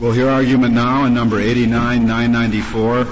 [0.00, 3.06] We'll hear argument now in number 89994,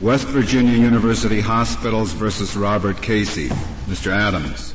[0.00, 3.48] West Virginia University Hospitals versus Robert Casey.
[3.86, 4.10] Mr.
[4.10, 4.74] Adams.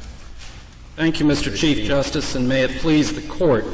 [0.96, 1.56] Thank you, Mr.
[1.56, 3.66] Chief Justice, and may it please the court.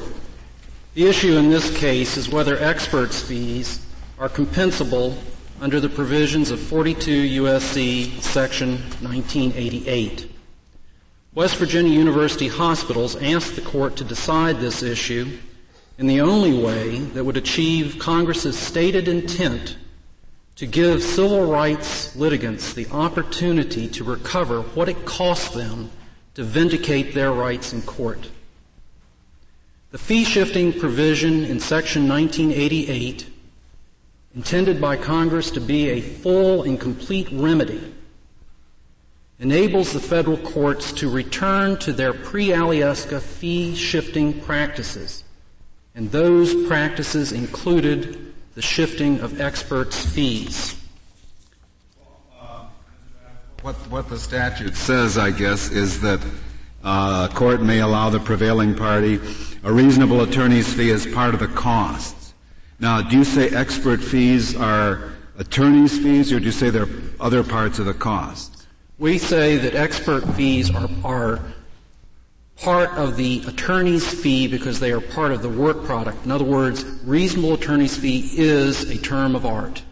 [0.96, 3.86] The issue in this case is whether experts' fees
[4.20, 5.16] are compensable
[5.62, 8.10] under the provisions of 42 U.S.C.
[8.20, 8.72] Section
[9.02, 10.32] 1988.
[11.34, 15.38] West Virginia University Hospitals asked the court to decide this issue
[15.98, 19.78] in the only way that would achieve Congress's stated intent
[20.56, 25.90] to give civil rights litigants the opportunity to recover what it cost them
[26.34, 28.30] to vindicate their rights in court.
[29.92, 33.28] The fee shifting provision in Section 1988,
[34.36, 37.94] intended by Congress to be a full and complete remedy,
[39.40, 45.25] enables the federal courts to return to their pre-Alyeska fee shifting practices
[45.96, 50.80] and those practices included the shifting of experts' fees.
[53.62, 56.24] What, what the statute says, I guess, is that
[56.84, 59.20] uh, a court may allow the prevailing party
[59.64, 62.36] a reasonable attorney's fee as part of the costs.
[62.80, 66.88] Now, do you say expert fees are attorney's fees, or do you say they're
[67.20, 68.68] other parts of the cost?
[69.00, 71.40] We say that expert fees are, are
[72.66, 76.26] part of the attorney's fee because they are part of the work product.
[76.26, 79.84] In other words, reasonable attorney's fee is a term of art.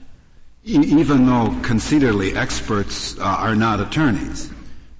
[0.66, 4.50] E- even though conceitedly experts uh, are not attorneys.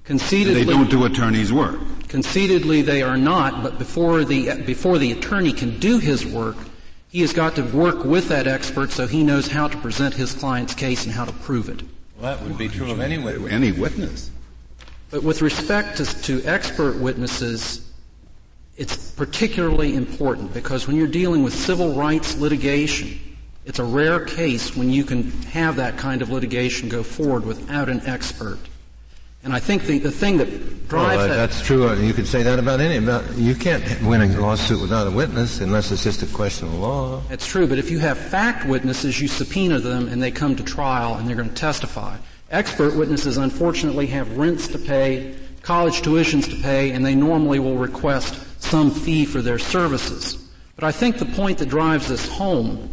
[0.04, 1.80] Conceitedly, they don't do attorney's work.
[2.10, 3.64] Conceitedly, they are not.
[3.64, 6.58] But before the before the attorney can do his work,
[7.10, 10.34] he has got to work with that expert so he knows how to present his
[10.34, 11.82] client's case and how to prove it.
[12.20, 13.52] Well, that would be true of any witness.
[13.52, 14.30] Any witness.
[15.14, 17.88] But with respect to, to expert witnesses,
[18.78, 23.20] it's particularly important because when you're dealing with civil rights litigation,
[23.64, 27.90] it's a rare case when you can have that kind of litigation go forward without
[27.90, 28.58] an expert.
[29.44, 31.90] And I think the, the thing that drives well, that, that's true.
[31.90, 32.98] Uh, you can say that about any.
[32.98, 36.74] About, you can't win a lawsuit without a witness unless it's just a question of
[36.80, 37.22] law.
[37.30, 37.68] That's true.
[37.68, 41.28] But if you have fact witnesses, you subpoena them and they come to trial and
[41.28, 42.18] they're going to testify.
[42.54, 45.34] Expert witnesses unfortunately have rents to pay,
[45.64, 50.38] college tuitions to pay, and they normally will request some fee for their services.
[50.76, 52.92] But I think the point that drives this home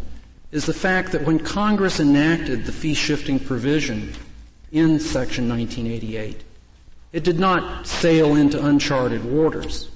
[0.50, 4.14] is the fact that when Congress enacted the fee shifting provision
[4.72, 6.42] in Section 1988,
[7.12, 9.90] it did not sail into uncharted waters.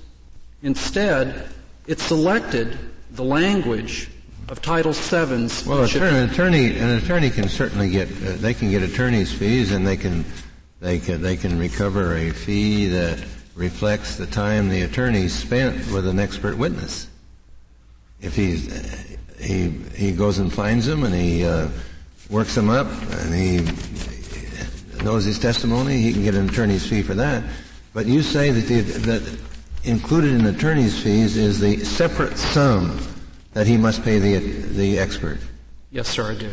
[0.63, 1.49] Instead,
[1.87, 2.79] it selected
[3.13, 4.11] the language
[4.49, 5.67] of Title VII's.
[5.67, 9.87] Well, an attorney, an attorney can certainly get, uh, they can get attorney's fees and
[9.87, 10.25] they can,
[10.81, 16.07] they can, they can recover a fee that reflects the time the attorney spent with
[16.07, 17.09] an expert witness.
[18.21, 21.69] If he's, he, he goes and finds him and he, uh,
[22.31, 27.15] works him up and he knows his testimony, he can get an attorney's fee for
[27.15, 27.45] that.
[27.93, 29.39] But you say that the, that
[29.85, 32.99] included in attorney's fees is the separate sum
[33.55, 35.39] that he must pay the, the expert.
[35.91, 36.51] Yes, sir, I do.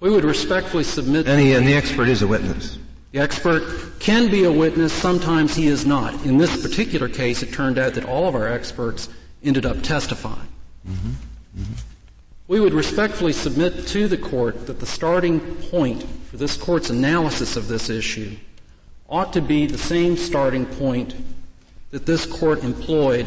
[0.00, 1.28] We would respectfully submit.
[1.28, 2.78] And, he, and the expert is a witness.
[3.12, 6.14] The expert can be a witness, sometimes he is not.
[6.26, 9.08] In this particular case, it turned out that all of our experts
[9.42, 10.48] ended up testifying.
[10.86, 11.08] Mm-hmm.
[11.58, 11.72] Mm-hmm.
[12.48, 17.56] We would respectfully submit to the court that the starting point for this court's analysis
[17.56, 18.36] of this issue
[19.08, 21.14] ought to be the same starting point
[21.90, 23.26] that this court employed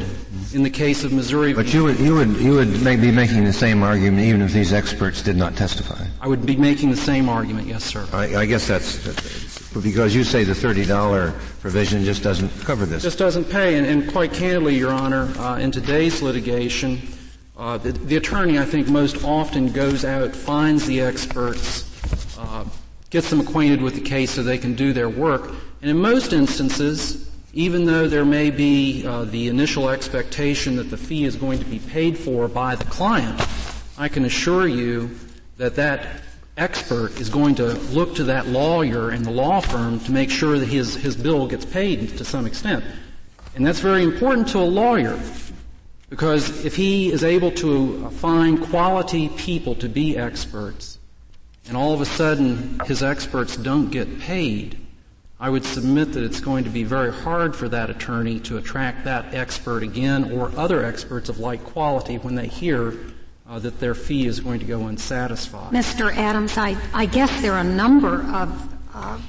[0.54, 1.52] in the case of Missouri.
[1.52, 4.72] But you would, you would, you would be making the same argument even if these
[4.72, 6.06] experts did not testify.
[6.20, 8.08] I would be making the same argument, yes, sir.
[8.14, 13.02] I, I guess that's, because you say the $30 provision just doesn't cover this.
[13.02, 17.02] Just doesn't pay, and, and quite candidly, Your Honor, uh, in today's litigation,
[17.58, 22.66] uh, the, the, attorney, I think, most often goes out, finds the experts, uh,
[23.10, 25.50] gets them acquainted with the case so they can do their work,
[25.82, 30.98] and in most instances, even though there may be uh, the initial expectation that the
[30.98, 33.42] fee is going to be paid for by the client,
[33.98, 35.12] I can assure you
[35.58, 36.22] that that
[36.58, 40.60] expert is going to look to that lawyer and the law firm to make sure
[40.60, 42.84] that his, his bill gets paid to some extent.
[43.56, 45.20] And that's very important to a lawyer
[46.10, 51.00] because if he is able to find quality people to be experts
[51.68, 54.81] and all of a sudden his experts don't get paid,
[55.42, 59.06] I would submit that it's going to be very hard for that attorney to attract
[59.06, 62.94] that expert again or other experts of like quality when they hear
[63.50, 65.74] uh, that their fee is going to go unsatisfied.
[65.74, 66.16] Mr.
[66.16, 69.20] Adams, I, I guess there are a number of uh,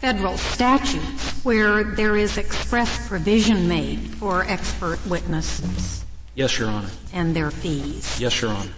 [0.00, 6.04] federal statutes where there is express provision made for expert witnesses.
[6.34, 6.90] Yes, Your Honor.
[7.12, 8.20] And their fees.
[8.20, 8.72] Yes, Your Honor.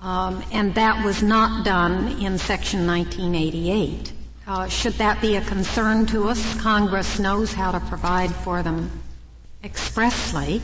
[0.00, 4.14] Um, and that was not done in Section 1988.
[4.46, 6.60] Uh, should that be a concern to us?
[6.60, 8.88] Congress knows how to provide for them
[9.64, 10.62] expressly.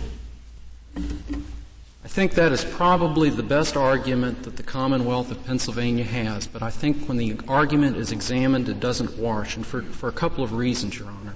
[0.97, 6.63] I think that is probably the best argument that the Commonwealth of Pennsylvania has, but
[6.63, 10.45] I think when the argument is examined, it doesn't wash, and for, for a couple
[10.45, 11.35] of reasons, Your Honor.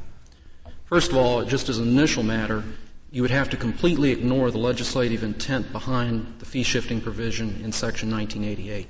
[0.84, 2.62] First of all, just as an initial matter,
[3.10, 7.72] you would have to completely ignore the legislative intent behind the fee shifting provision in
[7.72, 8.86] Section 1988.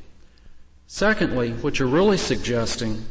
[0.89, 3.03] Secondly, what you're really suggesting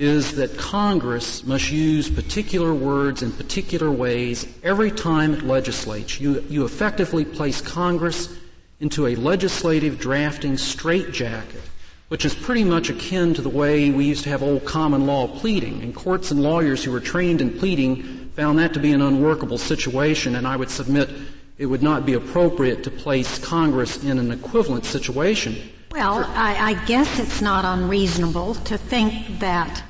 [0.00, 6.18] is that Congress must use particular words in particular ways every time it legislates.
[6.18, 8.34] You, you effectively place Congress
[8.80, 11.60] into a legislative drafting straitjacket,
[12.08, 15.28] which is pretty much akin to the way we used to have old common law
[15.28, 15.82] pleading.
[15.82, 19.58] And courts and lawyers who were trained in pleading found that to be an unworkable
[19.58, 21.10] situation, and I would submit
[21.58, 25.56] it would not be appropriate to place Congress in an equivalent situation.
[25.92, 29.82] Well, I, I guess it's not unreasonable to think that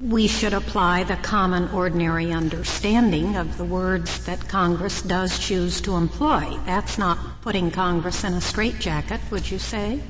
[0.00, 5.96] we should apply the common ordinary understanding of the words that Congress does choose to
[5.96, 6.58] employ.
[6.66, 10.00] That's not putting Congress in a straitjacket, would you say?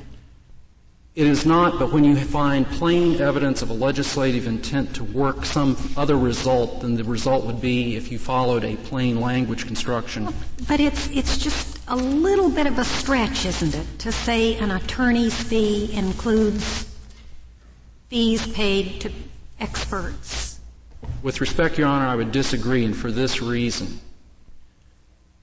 [1.15, 5.45] It is not, but when you find plain evidence of a legislative intent to work
[5.45, 10.31] some other result, than the result would be if you followed a plain language construction.
[10.67, 14.69] But it's, it's just a little bit of a stretch, isn't it, to say an
[14.69, 16.87] attorney's fee includes
[18.09, 19.11] fees paid to
[19.59, 20.59] experts.
[21.23, 23.99] With respect, Your Honor, I would disagree, and for this reason.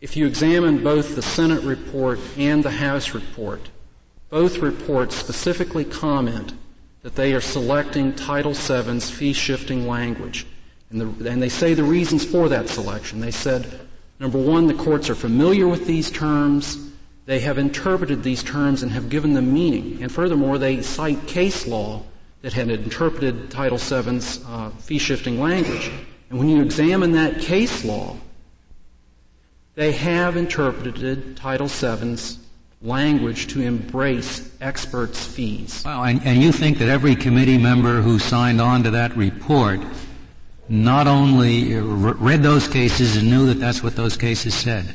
[0.01, 3.71] If you examine both the Senate report and the House report,
[4.31, 6.53] both reports specifically comment
[7.03, 10.47] that they are selecting Title VII's fee shifting language.
[10.91, 13.21] And, the, and, they say the reasons for that selection.
[13.21, 13.81] They said,
[14.21, 16.91] number one, the courts are familiar with these terms.
[17.27, 20.03] They have interpreted these terms and have given them meaning.
[20.03, 22.03] And furthermore, they cite case law
[22.45, 25.91] that had interpreted Title VII's uh, fee shifting language.
[26.29, 28.19] And when you examine that case law,
[29.77, 32.39] they have interpreted Title VII's
[32.83, 35.85] language to embrace experts' fees.
[35.87, 39.81] Wow, and, and you think that every committee member who signed on to that report
[40.69, 44.95] not only read those cases and knew that that's what those cases said?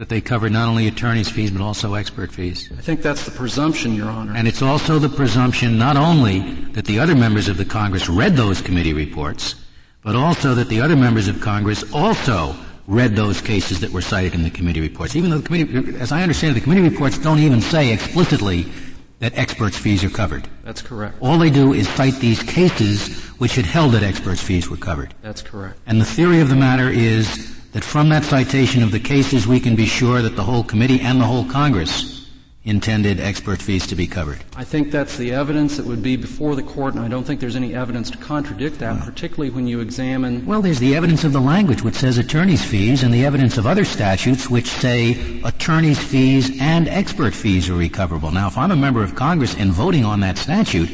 [0.00, 2.72] That they cover not only attorney's fees but also expert fees.
[2.72, 4.32] I think that's the presumption, Your Honor.
[4.34, 6.40] And it's also the presumption not only
[6.72, 9.56] that the other members of the Congress read those committee reports,
[10.02, 12.56] but also that the other members of Congress also
[12.86, 15.16] read those cases that were cited in the committee reports.
[15.16, 18.72] Even though the committee, as I understand it, the committee reports don't even say explicitly
[19.18, 20.48] that experts' fees are covered.
[20.64, 21.16] That's correct.
[21.20, 25.12] All they do is cite these cases which had held that experts' fees were covered.
[25.20, 25.78] That's correct.
[25.86, 29.60] And the theory of the matter is that from that citation of the cases we
[29.60, 32.20] can be sure that the whole committee and the whole Congress
[32.64, 34.38] intended expert fees to be covered.
[34.54, 37.40] I think that's the evidence that would be before the court, and I don't think
[37.40, 40.44] there's any evidence to contradict that, particularly when you examine.
[40.44, 43.66] Well, there's the evidence of the language which says attorney's fees, and the evidence of
[43.66, 48.30] other statutes which say attorney's fees and expert fees are recoverable.
[48.30, 50.90] Now, if I'm a member of Congress and voting on that statute,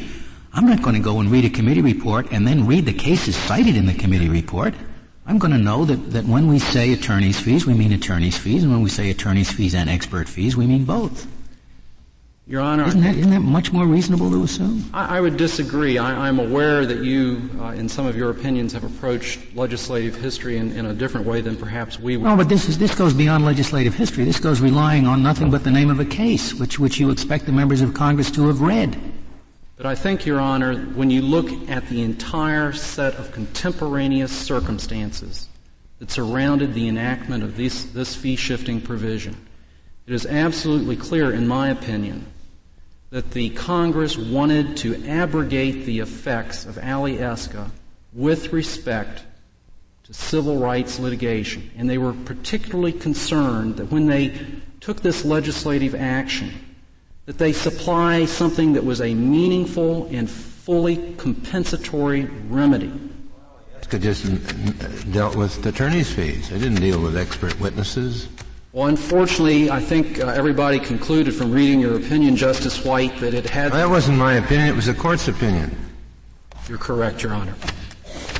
[0.53, 3.35] I'm not going to go and read a committee report and then read the cases
[3.35, 4.73] cited in the committee report.
[5.27, 8.63] I'm going to know that, that when we say attorney's fees, we mean attorney's fees,
[8.63, 11.27] and when we say attorney's fees and expert fees, we mean both.
[12.47, 14.89] Your Honor, isn't that, isn't that much more reasonable to assume?
[14.93, 15.97] I, I would disagree.
[15.97, 20.55] I, am aware that you, uh, in some of your opinions, have approached legislative history
[20.55, 22.25] in, in, a different way than perhaps we would.
[22.25, 24.23] No, but this is this goes beyond legislative history.
[24.23, 27.47] This goes relying on nothing but the name of a case, which which you expect
[27.47, 28.95] the members of Congress to have read.
[29.77, 35.47] But I think, Your Honor, when you look at the entire set of contemporaneous circumstances
[35.99, 39.35] that surrounded the enactment of this, this fee shifting provision,
[40.07, 42.25] it is absolutely clear, in my opinion,
[43.11, 47.69] that the Congress wanted to abrogate the effects of Alyeska
[48.13, 49.23] with respect
[50.03, 51.69] to civil rights litigation.
[51.77, 54.33] And they were particularly concerned that when they
[54.79, 56.51] took this legislative action,
[57.27, 62.91] that they supply something that was a meaningful and fully compensatory remedy.
[63.91, 66.49] It just dealt with attorney's fees.
[66.49, 68.29] They didn't deal with expert witnesses.
[68.71, 73.49] Well, unfortunately, I think uh, everybody concluded from reading your opinion, Justice White, that it
[73.49, 73.71] had.
[73.71, 74.69] Well, that wasn't my opinion.
[74.69, 75.75] It was the court's opinion.
[76.69, 77.55] You're correct, Your Honor.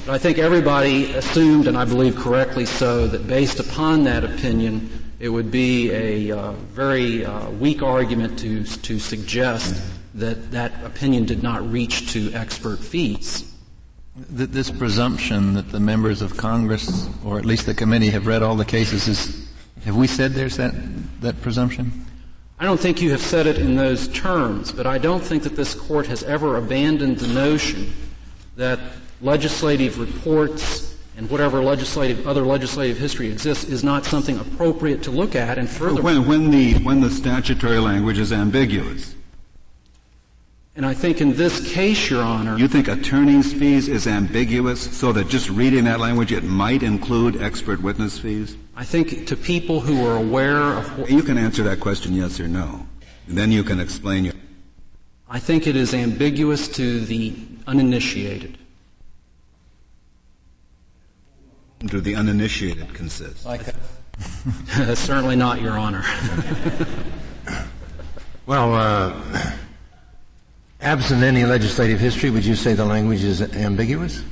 [0.05, 5.06] But I think everybody assumed, and I believe correctly so, that based upon that opinion,
[5.19, 9.81] it would be a uh, very uh, weak argument to, to suggest
[10.13, 13.53] that that opinion did not reach to expert fees.
[14.31, 18.43] That This presumption that the members of Congress, or at least the committee, have read
[18.43, 19.47] all the cases is,
[19.85, 20.73] Have we said there's that,
[21.21, 22.05] that presumption?
[22.59, 25.55] I don't think you have said it in those terms, but I don't think that
[25.55, 27.93] this court has ever abandoned the notion
[28.55, 28.79] that
[29.21, 35.35] legislative reports and whatever legislative, other legislative history exists is not something appropriate to look
[35.35, 36.01] at and further.
[36.01, 39.15] When, when the, when the statutory language is ambiguous.
[40.75, 42.55] And I think in this case, Your Honor.
[42.55, 47.41] You think attorney's fees is ambiguous so that just reading that language it might include
[47.41, 48.55] expert witness fees?
[48.75, 51.09] I think to people who are aware of what.
[51.09, 52.85] You can answer that question yes or no.
[53.27, 54.35] And then you can explain your.
[55.27, 58.59] I think it is ambiguous to the uninitiated.
[61.79, 63.45] Do the uninitiated consist?
[63.45, 63.61] Like
[64.95, 66.03] Certainly not, Your Honor.
[68.47, 69.51] well, uh,
[70.81, 74.23] absent any legislative history, would you say the language is ambiguous?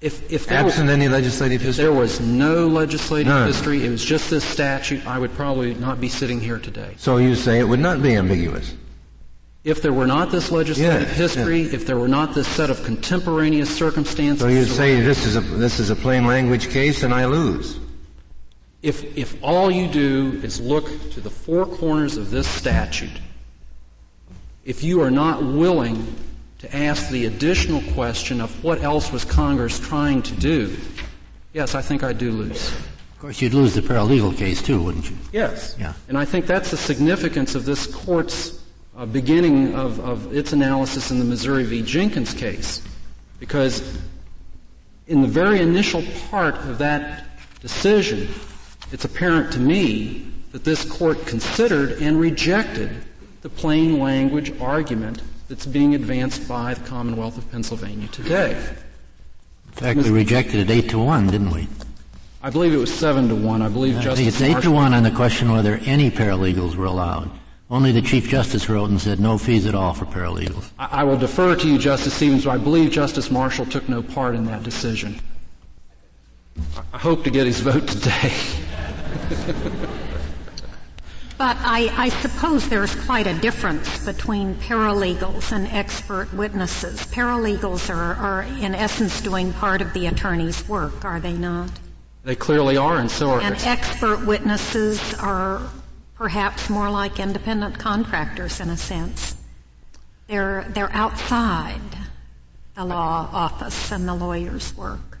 [0.00, 3.46] If, if absent any legislative history, there was no legislative None.
[3.48, 6.94] history, it was just this statute, I would probably not be sitting here today.
[6.96, 8.74] So you say it would not be ambiguous?
[9.62, 11.74] If there were not this legislative yes, history, yes.
[11.74, 14.40] if there were not this set of contemporaneous circumstances.
[14.40, 17.78] So you'd say this is a this is a plain language case, and I lose.
[18.80, 23.20] If if all you do is look to the four corners of this statute,
[24.64, 26.14] if you are not willing
[26.60, 30.74] to ask the additional question of what else was Congress trying to do,
[31.52, 32.72] yes, I think I do lose.
[32.72, 35.16] Of course, you'd lose the paralegal case too, wouldn't you?
[35.32, 35.76] Yes.
[35.78, 35.92] Yeah.
[36.08, 38.59] And I think that's the significance of this court's
[39.00, 41.80] uh, beginning of, of its analysis in the Missouri v.
[41.80, 42.82] Jenkins case.
[43.38, 43.98] Because
[45.06, 47.24] in the very initial part of that
[47.60, 48.28] decision,
[48.92, 52.90] it's apparent to me that this court considered and rejected
[53.40, 58.50] the plain language argument that's being advanced by the Commonwealth of Pennsylvania today.
[58.50, 61.68] In fact, we rejected it eight to one, didn't we?
[62.42, 63.62] I believe it was seven to one.
[63.62, 64.16] I believe Justice.
[64.16, 67.30] think it's eight to one on the question whether any paralegals were allowed.
[67.70, 70.70] Only the Chief Justice wrote and said no fees at all for paralegals.
[70.78, 74.02] I, I will defer to you, Justice Stevens, but I believe Justice Marshall took no
[74.02, 75.20] part in that decision.
[76.92, 78.32] I hope to get his vote today.
[81.38, 87.00] But I, I, suppose there's quite a difference between paralegals and expert witnesses.
[87.06, 91.70] Paralegals are, are, in essence, doing part of the attorney's work, are they not?
[92.24, 93.40] They clearly are, and so are.
[93.40, 95.62] And expert witnesses are
[96.20, 99.36] perhaps more like independent contractors in a sense.
[100.26, 101.80] They're, they're outside
[102.76, 105.16] the law office and the lawyer's work.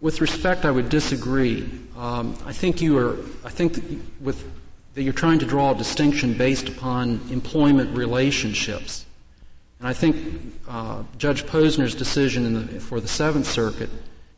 [0.00, 1.68] With respect, I would disagree.
[1.96, 3.18] Um, I think you are.
[3.44, 3.84] I think that
[4.20, 4.48] with
[4.94, 9.04] that you're trying to draw a distinction based upon employment relationships.
[9.80, 10.16] And I think
[10.68, 13.90] uh, Judge Posner's decision the, for the Seventh Circuit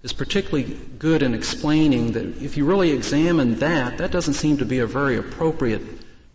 [0.05, 4.65] is particularly good in explaining that if you really examine that, that doesn't seem to
[4.67, 5.81] be a very appropriate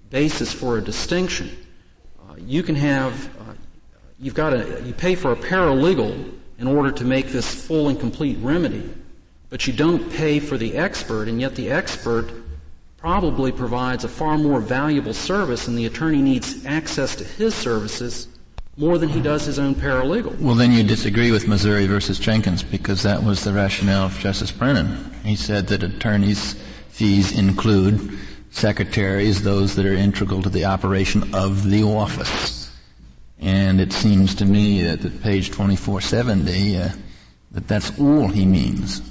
[0.10, 1.56] basis for a distinction.
[2.20, 3.54] Uh, you can have, uh,
[4.20, 8.00] you've got to, you pay for a paralegal in order to make this full and
[8.00, 8.90] complete remedy,
[9.52, 12.32] but you don't pay for the expert, and yet the expert
[12.98, 18.28] probably provides a far more valuable service and the attorney needs access to his services
[18.78, 20.40] more than he does his own paralegal.
[20.40, 24.52] Well, then you disagree with Missouri versus Jenkins because that was the rationale of Justice
[24.52, 25.14] Brennan.
[25.24, 26.54] He said that attorneys'
[26.90, 28.18] fees include
[28.52, 32.72] secretaries, those that are integral to the operation of the office.
[33.40, 36.90] And it seems to me that at page 2470, uh,
[37.52, 39.02] that that's all he means.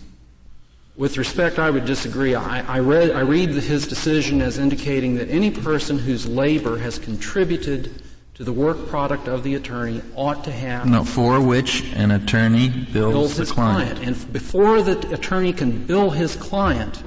[0.97, 2.35] With respect, I would disagree.
[2.35, 6.99] I, I, read, I read his decision as indicating that any person whose labor has
[6.99, 8.03] contributed
[8.39, 12.69] to the work product of the attorney ought to have no for which an attorney
[12.69, 13.97] bills, bills the his client.
[13.97, 14.07] client.
[14.07, 17.03] And before the attorney can bill his client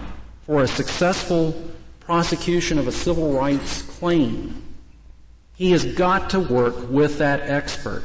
[0.45, 1.55] for a successful
[2.01, 4.61] prosecution of a civil rights claim,
[5.55, 8.03] he has got to work with that expert.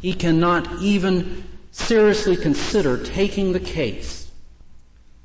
[0.00, 4.30] He cannot even seriously consider taking the case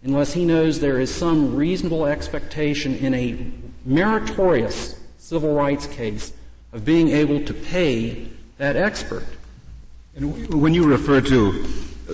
[0.01, 3.51] unless he knows there is some reasonable expectation in a
[3.85, 6.33] meritorious civil rights case
[6.73, 8.27] of being able to pay
[8.57, 9.25] that expert.
[10.15, 11.65] And when you refer to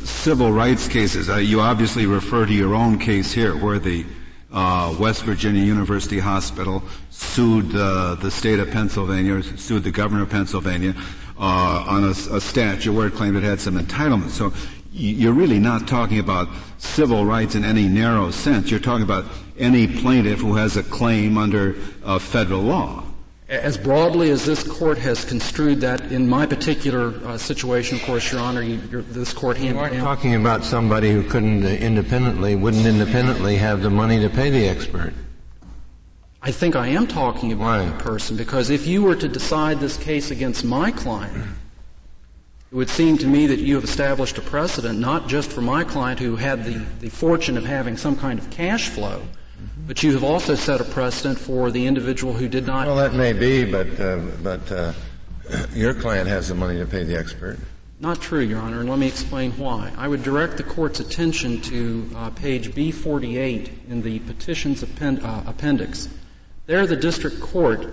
[0.03, 4.05] civil rights cases, uh, you obviously refer to your own case here, where the
[4.51, 10.29] uh, West Virginia University Hospital sued uh, the state of Pennsylvania, sued the governor of
[10.29, 10.93] Pennsylvania
[11.37, 14.31] uh, on a, a statute where it claimed it had some entitlements.
[14.31, 14.53] So
[14.91, 18.71] you're really not talking about civil rights in any narrow sense.
[18.71, 19.25] You're talking about
[19.57, 23.03] any plaintiff who has a claim under uh, federal law.
[23.49, 28.31] As broadly as this court has construed that, in my particular uh, situation, of course,
[28.31, 29.57] Your Honor, you, this court.
[29.57, 34.29] You aren't talking about somebody who couldn't uh, independently, wouldn't independently have the money to
[34.29, 35.13] pay the expert.
[36.43, 37.83] I think I am talking about Why?
[37.83, 41.35] a person because if you were to decide this case against my client,
[42.71, 45.83] it would seem to me that you have established a precedent not just for my
[45.83, 49.23] client who had the, the fortune of having some kind of cash flow,
[49.89, 52.85] but you have also set a precedent for the individual who did not.
[52.85, 54.93] Well, that may be, but uh, but uh,
[55.73, 57.57] your client has the money to pay the expert.
[57.99, 59.91] Not true, Your Honor, and let me explain why.
[59.97, 65.41] I would direct the Court's attention to uh, page B48 in the petition's append- uh,
[65.47, 66.07] appendix.
[66.67, 67.87] There, the District Court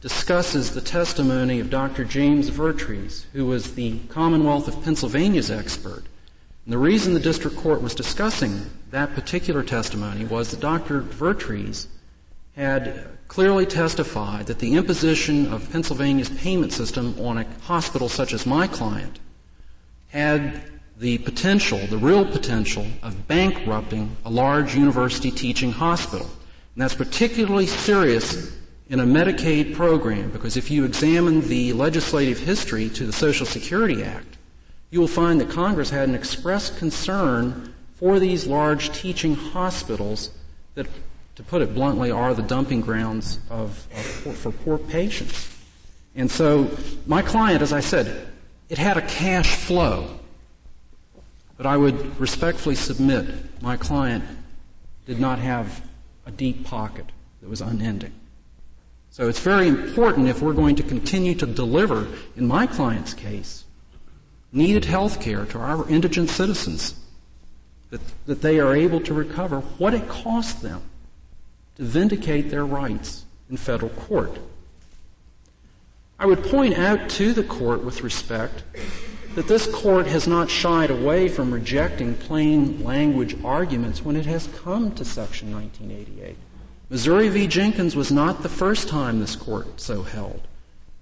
[0.00, 2.04] discusses the testimony of Dr.
[2.04, 6.04] James Vertrees, who was the Commonwealth of Pennsylvania's expert.
[6.64, 11.00] And the reason the District Court was discussing that particular testimony was that Dr.
[11.00, 11.88] Vertrees
[12.54, 18.44] had clearly testified that the imposition of Pennsylvania's payment system on a hospital such as
[18.44, 19.18] my client
[20.08, 20.62] had
[20.98, 26.26] the potential, the real potential, of bankrupting a large university teaching hospital.
[26.74, 28.54] And that's particularly serious
[28.90, 34.04] in a Medicaid program because if you examine the legislative history to the Social Security
[34.04, 34.36] Act,
[34.90, 37.71] you will find that Congress had an express concern
[38.02, 40.32] for these large teaching hospitals
[40.74, 40.88] that,
[41.36, 45.56] to put it bluntly, are the dumping grounds of, of for poor patients.
[46.16, 46.68] And so
[47.06, 48.26] my client, as I said,
[48.68, 50.18] it had a cash flow.
[51.56, 54.24] But I would respectfully submit my client
[55.06, 55.86] did not have
[56.26, 57.06] a deep pocket
[57.40, 58.12] that was unending.
[59.10, 63.62] So it's very important if we're going to continue to deliver, in my client's case,
[64.50, 66.98] needed health care to our indigent citizens,
[67.92, 70.80] that, that they are able to recover what it cost them
[71.76, 74.38] to vindicate their rights in federal court.
[76.18, 78.62] I would point out to the court with respect
[79.34, 84.46] that this court has not shied away from rejecting plain language arguments when it has
[84.46, 86.36] come to Section 1988.
[86.88, 87.46] Missouri v.
[87.46, 90.40] Jenkins was not the first time this court so held.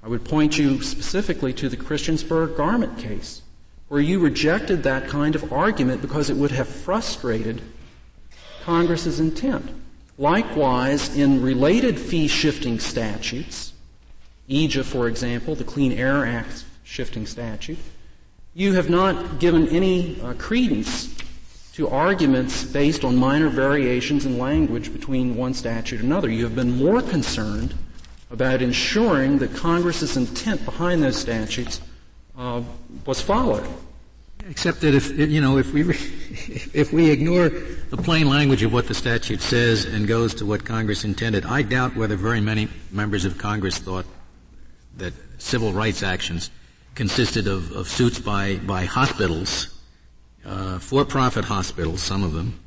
[0.02, 3.42] I would point you specifically to the Christiansburg garment case,
[3.90, 7.60] where you rejected that kind of argument because it would have frustrated
[8.62, 9.68] Congress's intent.
[10.16, 13.72] Likewise, in related fee shifting statutes,
[14.48, 17.78] EJA, for example, the Clean Air Act shifting statute,
[18.54, 21.12] you have not given any uh, credence
[21.72, 26.30] to arguments based on minor variations in language between one statute and another.
[26.30, 27.74] You have been more concerned
[28.30, 31.80] about ensuring that Congress's intent behind those statutes
[32.40, 32.62] uh,
[33.04, 33.66] was followed.
[34.48, 35.82] Except that if you know if we
[36.72, 40.64] if we ignore the plain language of what the statute says and goes to what
[40.64, 44.06] Congress intended, I doubt whether very many members of Congress thought
[44.96, 46.50] that civil rights actions
[46.94, 49.78] consisted of, of suits by by hospitals,
[50.44, 52.58] uh, for-profit hospitals, some of them,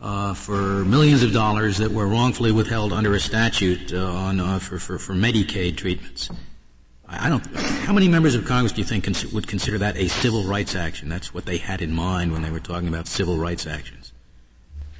[0.00, 4.58] uh, for millions of dollars that were wrongfully withheld under a statute uh, on uh,
[4.58, 6.28] for, for for Medicaid treatments.
[7.12, 7.44] I don't.
[7.56, 10.74] How many members of Congress do you think cons- would consider that a civil rights
[10.74, 11.08] action?
[11.08, 14.12] That's what they had in mind when they were talking about civil rights actions.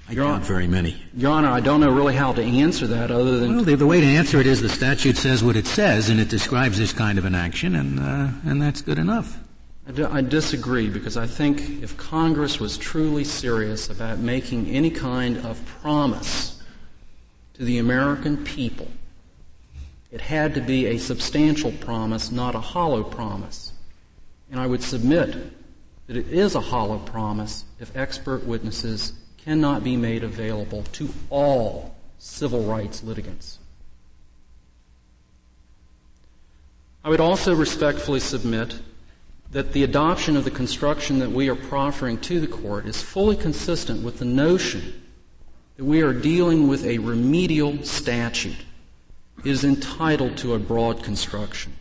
[0.09, 1.03] I Your doubt Honor- very many.
[1.16, 3.87] Your Honor, I don't know really how to answer that other than Well, the, the
[3.87, 6.92] way to answer it is the statute says what it says, and it describes this
[6.92, 9.38] kind of an action, and uh, and that's good enough.
[9.88, 14.90] I, di- I disagree because I think if Congress was truly serious about making any
[14.90, 16.62] kind of promise
[17.55, 18.88] to the American people,
[20.12, 23.72] it had to be a substantial promise, not a hollow promise.
[24.51, 25.35] And I would submit
[26.07, 31.96] that it is a hollow promise if expert witnesses cannot be made available to all
[32.18, 33.59] civil rights litigants.
[37.03, 38.79] I would also respectfully submit
[39.51, 43.35] that the adoption of the construction that we are proffering to the court is fully
[43.35, 45.03] consistent with the notion
[45.77, 48.57] that we are dealing with a remedial statute.
[49.45, 51.73] Is entitled to a broad construction.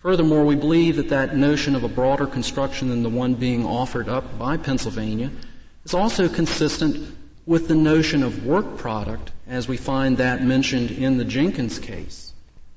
[0.00, 4.08] Furthermore, we believe that that notion of a broader construction than the one being offered
[4.08, 5.30] up by Pennsylvania
[5.84, 11.16] is also consistent with the notion of work product as we find that mentioned in
[11.16, 12.32] the Jenkins case.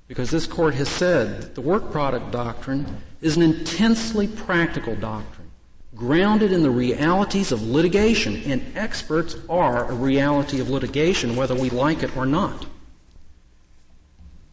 [0.08, 5.50] Because this court has said that the work product doctrine is an intensely practical doctrine,
[5.96, 11.70] grounded in the realities of litigation, and experts are a reality of litigation, whether we
[11.70, 12.66] like it or not.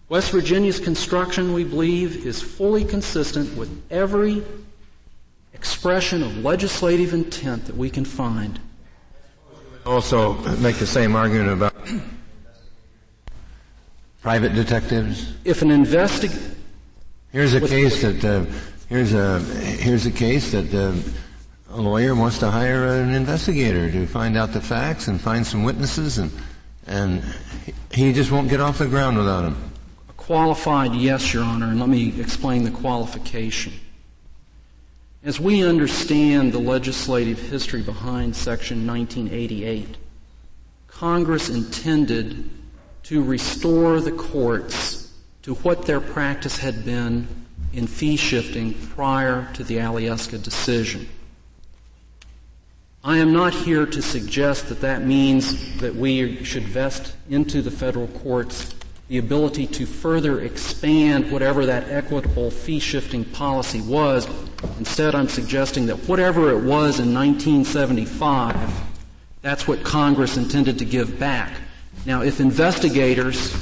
[0.09, 4.45] West Virginia's construction, we believe, is fully consistent with every
[5.53, 8.61] expression of legislative intent that we can find.
[9.85, 11.75] Also, make the same argument about
[14.23, 15.33] private detectives.
[15.45, 16.55] If an investig-
[17.33, 18.45] Here's a case that uh,
[18.88, 20.95] here's a here's a case that uh,
[21.71, 25.62] a lawyer wants to hire an investigator to find out the facts and find some
[25.62, 26.31] witnesses and
[26.87, 27.23] and
[27.92, 29.73] he just won't get off the ground without them.
[30.27, 33.73] Qualified, yes, Your Honor, and let me explain the qualification.
[35.23, 39.97] As we understand the legislative history behind Section 1988,
[40.89, 42.51] Congress intended
[43.05, 45.12] to restore the courts
[45.43, 47.29] to what their practice had been
[47.73, 51.09] in fee shifting prior to the Alyeska decision.
[53.05, 57.71] I am not here to suggest that that means that we should vest into the
[57.71, 58.75] federal courts
[59.09, 64.29] the ability to further expand whatever that equitable fee shifting policy was.
[64.79, 68.57] Instead, I'm suggesting that whatever it was in 1975,
[69.42, 71.53] that's what Congress intended to give back.
[72.05, 73.53] Now, if investigators,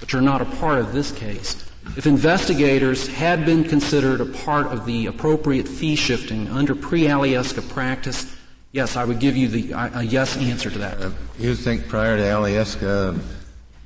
[0.00, 1.64] which are not a part of this case,
[1.96, 8.36] if investigators had been considered a part of the appropriate fee shifting under pre-Alyeska practice,
[8.72, 11.00] yes, I would give you the, a yes answer to that.
[11.00, 13.20] Uh, you think prior to Alyeska,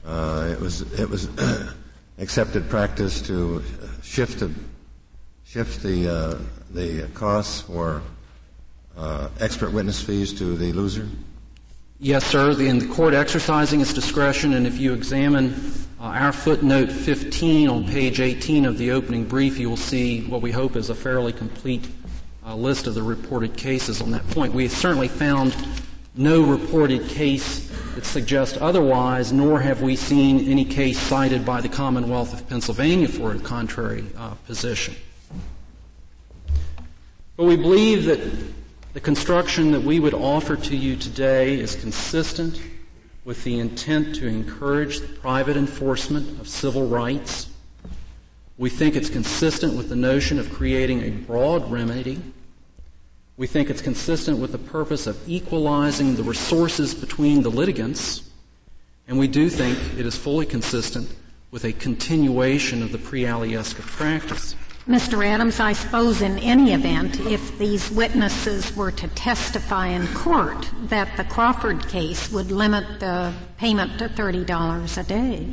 [0.07, 1.29] uh, it was it was
[2.19, 3.63] accepted practice to
[4.03, 4.53] shift the
[5.45, 6.39] shift the uh,
[6.71, 8.03] the costs for
[8.97, 11.09] uh, expert witness fees to the loser?
[11.99, 12.55] Yes, sir.
[12.55, 15.55] The, the court exercising its discretion, and if you examine
[15.99, 20.43] uh, our footnote 15 on page 18 of the opening brief, you will see what
[20.43, 21.89] we hope is a fairly complete
[22.45, 24.53] uh, list of the reported cases on that point.
[24.53, 25.57] We certainly found
[26.15, 27.66] no reported case
[27.97, 33.09] that suggests otherwise, nor have we seen any case cited by the Commonwealth of Pennsylvania
[33.09, 34.95] for a contrary uh, position.
[37.37, 38.21] But we believe that
[38.93, 42.61] the construction that we would offer to you today is consistent
[43.25, 47.49] with the intent to encourage the private enforcement of civil rights.
[48.57, 52.21] We think it's consistent with the notion of creating a broad remedy.
[53.39, 58.23] We think it's consistent with the purpose of equalizing the resources between the litigants.
[59.09, 61.15] And we do think it is fully consistent
[61.51, 64.57] with a continuation of the pre-Alyeska practice.
[64.89, 65.27] Mr.
[65.27, 71.17] Adams, I suppose in any event, if these witnesses were to testify in court, that
[71.17, 75.49] the Crawford case would limit the payment to $30 a day.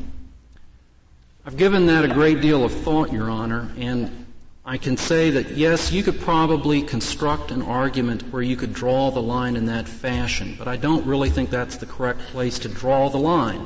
[1.46, 4.23] I've given that a great deal of thought, Your Honor, and
[4.66, 9.12] I can say that yes, you could probably construct an argument where you could draw
[9.12, 12.70] the line in that fashion, but I don't really think that's the correct place to
[12.70, 13.66] draw the line.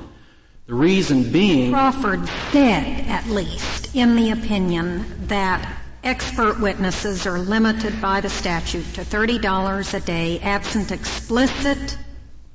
[0.65, 1.71] The reason being.
[1.71, 8.91] Crawford said, at least, in the opinion, that expert witnesses are limited by the statute
[8.95, 11.97] to $30 a day absent explicit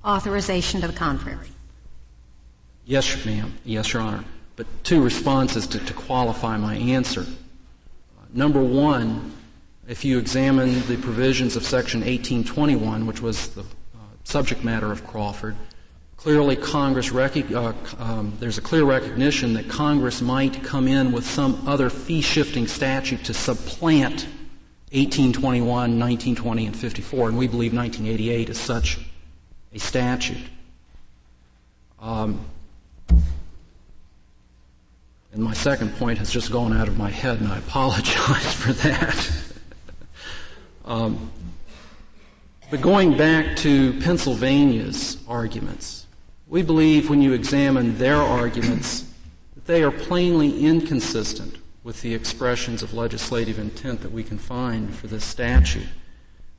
[0.04, 1.48] authorization to the contrary.
[2.84, 3.54] Yes, ma'am.
[3.64, 4.24] Yes, Your Honor.
[4.56, 7.24] But two responses to, to qualify my answer.
[8.32, 9.32] Number one,
[9.88, 13.64] if you examine the provisions of Section 1821, which was the uh,
[14.24, 15.56] subject matter of Crawford,
[16.22, 21.26] Clearly, Congress rec- uh, um, there's a clear recognition that Congress might come in with
[21.26, 24.28] some other fee-shifting statute to supplant
[24.92, 29.00] 1821, 1920, and 54, and we believe 1988 is such
[29.72, 30.46] a statute.
[31.98, 32.44] Um,
[35.32, 38.72] and my second point has just gone out of my head, and I apologize for
[38.72, 39.30] that.
[40.84, 41.30] um,
[42.70, 46.06] but going back to Pennsylvania's arguments,
[46.48, 49.06] we believe when you examine their arguments
[49.54, 54.94] that they are plainly inconsistent with the expressions of legislative intent that we can find
[54.94, 55.88] for this statute.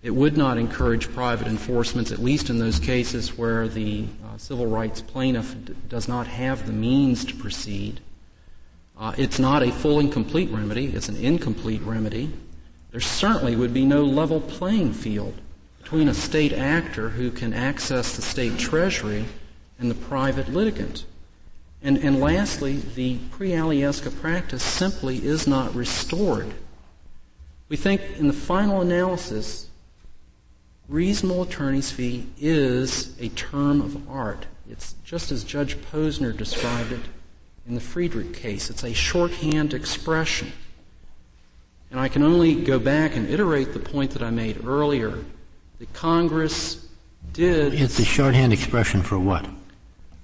[0.02, 4.66] It would not encourage private enforcements, at least in those cases where the uh, civil
[4.66, 8.02] rights plaintiff d- does not have the means to proceed.
[8.98, 12.32] Uh, it's not a full and complete remedy, it's an incomplete remedy.
[12.92, 15.34] There certainly would be no level playing field
[15.82, 19.26] between a state actor who can access the state treasury
[19.80, 21.06] and the private litigant.
[21.82, 26.54] And, and lastly, the pre-Alyeska practice simply is not restored.
[27.68, 29.70] We think in the final analysis,
[30.88, 34.46] reasonable attorney's fee is a term of art.
[34.70, 37.02] It's just as Judge Posner described it
[37.68, 38.70] in the Friedrich case.
[38.70, 40.52] It's a shorthand expression.
[41.92, 45.20] And I can only go back and iterate the point that I made earlier
[45.80, 46.88] that Congress
[47.32, 47.74] did.
[47.74, 49.46] It's a shorthand expression for what?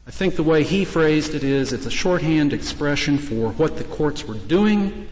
[0.07, 3.83] I think the way he phrased it is it's a shorthand expression for what the
[3.83, 5.07] courts were doing,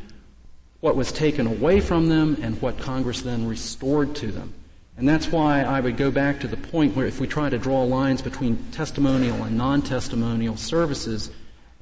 [0.79, 4.53] what was taken away from them, and what Congress then restored to them.
[4.97, 7.59] And that's why I would go back to the point where if we try to
[7.59, 11.29] draw lines between testimonial and non-testimonial services,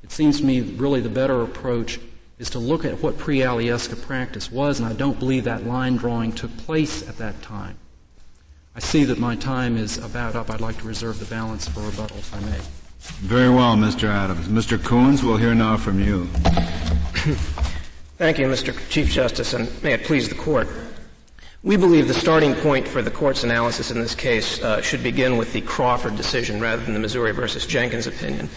[0.06, 2.00] it seems to me really the better approach
[2.38, 6.32] is to look at what pre-Alyeska practice was, and I don't believe that line drawing
[6.32, 7.76] took place at that time.
[8.76, 10.52] I see that my time is about up.
[10.52, 12.60] I'd like to reserve the balance for rebuttal, if I may.
[13.28, 14.08] Very well, Mr.
[14.08, 14.48] Adams.
[14.48, 14.80] Mr.
[14.84, 16.26] Coons, we'll hear now from you.
[18.20, 18.78] Thank you, Mr.
[18.89, 20.68] Chief Justice, and may it please the Court.
[21.63, 25.38] We believe the starting point for the Court's analysis in this case uh, should begin
[25.38, 28.50] with the Crawford decision rather than the Missouri versus Jenkins opinion.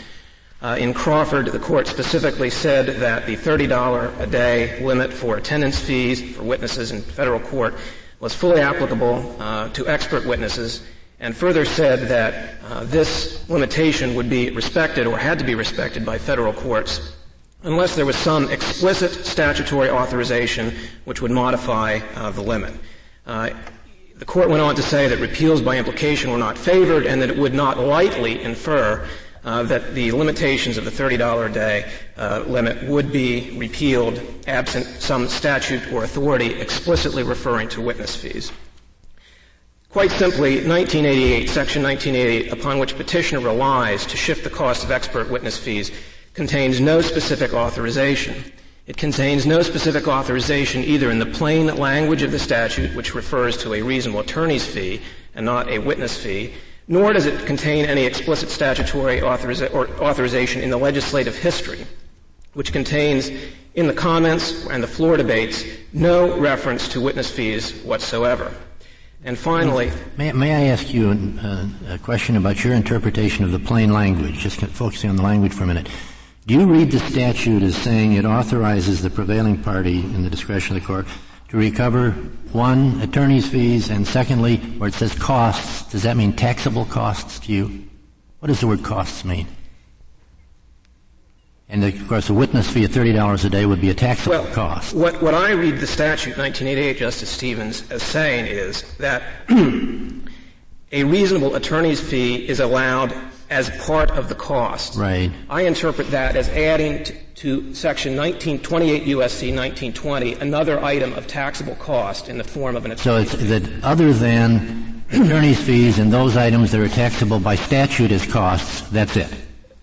[0.61, 5.79] Uh, in Crawford, the Court specifically said that the $30 a day limit for attendance
[5.79, 7.75] fees for witnesses in federal court
[8.19, 10.83] was fully applicable uh, to expert witnesses
[11.21, 16.05] and further said that uh, this limitation would be respected or had to be respected
[16.05, 17.17] by federal courts
[17.63, 20.73] unless there was some explicit statutory authorization
[21.05, 22.73] which would modify uh, the limit.
[23.27, 23.51] Uh,
[24.17, 27.31] the court went on to say that repeals by implication were not favored and that
[27.31, 29.09] it would not lightly infer
[29.49, 34.85] uh, that the limitations of the $30 a day uh, limit would be repealed absent
[35.01, 38.53] some statute or authority explicitly referring to witness fees.
[39.89, 45.31] Quite simply, 1988, Section 1988, upon which petitioner relies to shift the cost of expert
[45.31, 45.93] witness fees,
[46.35, 48.35] contains no specific authorization.
[48.87, 53.57] It contains no specific authorization either in the plain language of the statute, which refers
[53.63, 55.01] to a reasonable attorney's fee
[55.35, 56.53] and not a witness fee,
[56.89, 61.87] nor does it contain any explicit statutory authoriza- authorization in the legislative history,
[62.55, 63.31] which contains
[63.75, 68.53] in the comments and the floor debates no reference to witness fees whatsoever.
[69.25, 73.53] And finally, may, may I ask you a, uh, a, question about your interpretation of
[73.53, 75.89] the plain language, just focusing on the language for a minute.
[76.47, 80.77] Do you read the statute as saying it authorizes the prevailing party in the discretion
[80.77, 81.07] of the court
[81.49, 82.11] to recover
[82.53, 87.53] one, attorney's fees, and secondly, where it says costs, does that mean taxable costs to
[87.53, 87.85] you?
[88.41, 89.47] What does the word costs mean?
[91.71, 94.55] And of course, a witness fee of $30 a day would be a taxable well,
[94.55, 94.95] cost.
[94.95, 99.23] What, what I read the statute, 1988, Justice Stevens, as saying is that
[100.93, 103.15] a reasonable attorney's fee is allowed
[103.51, 104.99] as part of the cost.
[104.99, 105.31] Right.
[105.49, 111.77] I interpret that as adding to, to section 1928 USC 1920 another item of taxable
[111.77, 116.37] cost in the form of an So it's that other than attorney's fees and those
[116.37, 119.33] items that are taxable by statute as costs, that's it.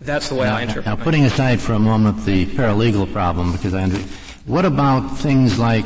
[0.02, 0.90] That's the way now, I interpret it.
[0.90, 3.98] Now, putting aside for a moment the paralegal problem, because I under,
[4.46, 5.86] what about things like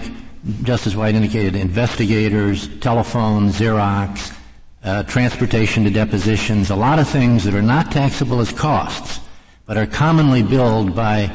[0.63, 4.35] Justice White indicated, investigators, telephone, Xerox,
[4.83, 9.19] uh, transportation to depositions, a lot of things that are not taxable as costs,
[9.65, 11.31] but are commonly billed by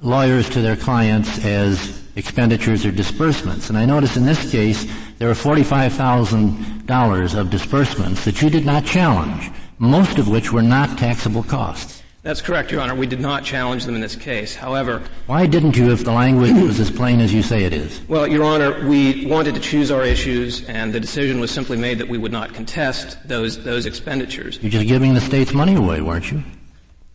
[0.00, 3.68] lawyers to their clients as expenditures or disbursements.
[3.68, 4.86] And I notice in this case
[5.18, 10.98] there are $45,000 of disbursements that you did not challenge, most of which were not
[10.98, 11.99] taxable costs.
[12.22, 12.94] That's correct, Your Honor.
[12.94, 14.54] We did not challenge them in this case.
[14.54, 18.02] However, why didn't you if the language was as plain as you say it is?
[18.08, 21.98] Well, Your Honor, we wanted to choose our issues, and the decision was simply made
[21.98, 24.58] that we would not contest those those expenditures.
[24.60, 26.42] You're just giving the state's money away, weren't you?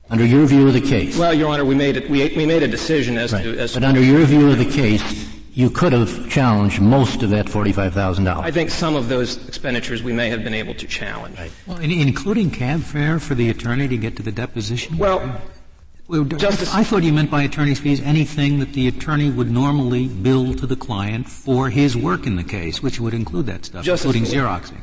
[0.10, 1.18] Under your view of the case.
[1.18, 2.10] Well, Your Honor, we made it.
[2.10, 3.44] We, we made a decision as right.
[3.44, 3.60] to.
[3.60, 5.04] As but under your view of the case,
[5.56, 8.44] you could have challenged most of that $45,000.
[8.44, 11.40] I think some of those expenditures we may have been able to challenge.
[11.40, 11.52] Right.
[11.66, 14.98] Well, including cab fare for the attorney to get to the deposition?
[14.98, 15.42] Well,
[16.38, 20.54] Justice, I thought you meant by attorney's fees anything that the attorney would normally bill
[20.56, 24.14] to the client for his work in the case, which would include that stuff, Justice
[24.14, 24.82] including Scalia, Xeroxing.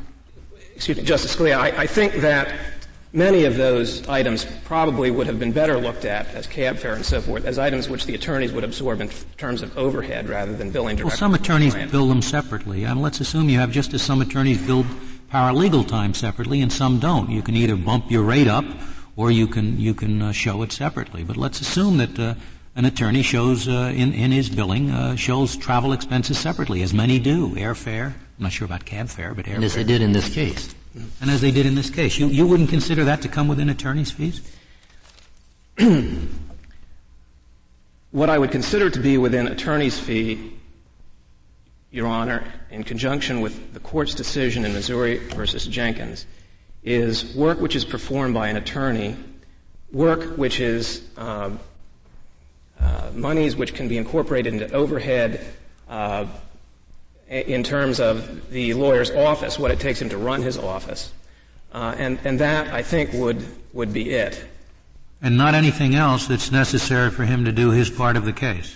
[0.75, 2.53] Excuse me, Justice Scalia, I, I, think that
[3.13, 7.05] many of those items probably would have been better looked at as cab fare and
[7.05, 10.71] so forth, as items which the attorneys would absorb in terms of overhead rather than
[10.71, 11.09] billing directly.
[11.09, 12.83] Well, some attorneys bill them separately.
[12.83, 14.85] And let's assume you have just as some attorneys bill
[15.31, 17.29] paralegal time separately and some don't.
[17.29, 18.65] You can either bump your rate up
[19.15, 21.23] or you can you can uh, show it separately.
[21.23, 22.33] But let's assume that uh,
[22.75, 27.19] an attorney shows uh, in in his billing uh, shows travel expenses separately, as many
[27.19, 28.07] do, airfare.
[28.07, 29.55] I'm not sure about cab fare, but airfare.
[29.55, 30.73] And as they did in this case.
[30.93, 33.69] And as they did in this case, you you wouldn't consider that to come within
[33.69, 34.41] attorney's fees.
[38.11, 40.53] what I would consider to be within attorney's fee,
[41.89, 46.27] Your Honor, in conjunction with the court's decision in Missouri versus Jenkins,
[46.83, 49.15] is work which is performed by an attorney,
[49.91, 51.49] work which is uh,
[52.79, 55.43] uh, monies which can be incorporated into overhead
[55.89, 56.27] uh,
[57.33, 61.11] in terms of the lawyer's office, what it takes him to run his office.
[61.73, 63.43] Uh, and, and that, I think, would,
[63.73, 64.43] would be it.
[65.21, 68.75] And not anything else that's necessary for him to do his part of the case?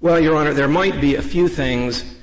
[0.00, 2.16] Well, Your Honor, there might be a few things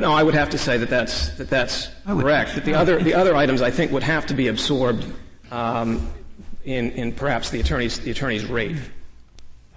[0.00, 2.54] no, I would have to say that that's that that's correct.
[2.54, 5.06] That the other the other items I think would have to be absorbed
[5.50, 6.10] um,
[6.64, 8.76] in in perhaps the attorney's the attorney's rate.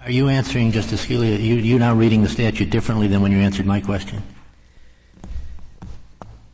[0.02, 1.38] Are you answering Justice Scalia?
[1.38, 4.22] You you now reading the statute differently than when you answered my question?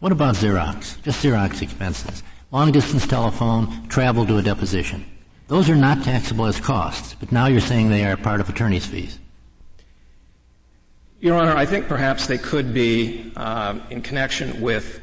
[0.00, 1.02] What about Xerox?
[1.02, 2.22] Just Xerox expenses.
[2.52, 5.04] Long distance telephone, travel to a deposition.
[5.48, 8.85] Those are not taxable as costs, but now you're saying they are part of attorney's
[8.85, 9.18] fees.
[11.20, 15.00] Your Honor, I think perhaps they could be uh, in connection with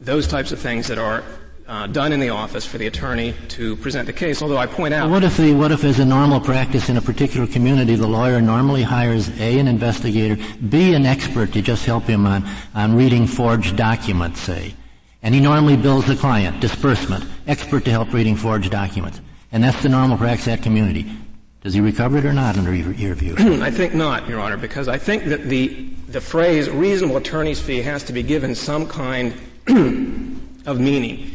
[0.00, 1.24] those types of things that are
[1.66, 4.42] uh, done in the office for the attorney to present the case.
[4.42, 6.96] Although I point out, well, what if the what if, as a normal practice in
[6.96, 10.36] a particular community, the lawyer normally hires a an investigator,
[10.68, 14.74] b an expert to just help him on on reading forged documents, say,
[15.22, 19.20] and he normally bills the client disbursement, expert to help reading forged documents,
[19.52, 21.10] and that's the normal practice at community.
[21.62, 23.34] Does he recover it or not, under your, your view?
[23.62, 27.80] I think not, Your Honor, because I think that the the phrase reasonable attorney's fee
[27.80, 29.32] has to be given some kind
[30.66, 31.34] of meaning.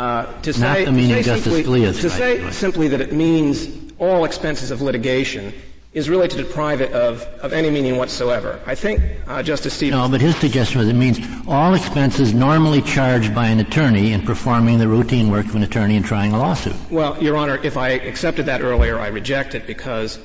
[0.00, 4.24] Uh, to Not say, the meaning Justice Scalia's To say simply that it means all
[4.24, 5.52] expenses of litigation
[5.92, 8.58] is really to deprive it of, of any meaning whatsoever.
[8.64, 10.00] I think uh, Justice Stevens.
[10.00, 14.22] No, but his suggestion was it means all expenses normally charged by an attorney in
[14.22, 16.76] performing the routine work of an attorney in trying a lawsuit.
[16.90, 20.18] Well, Your Honor, if I accepted that earlier, I reject it because